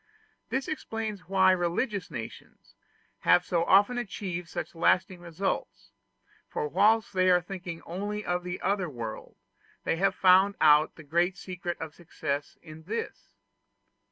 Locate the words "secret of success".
11.37-12.57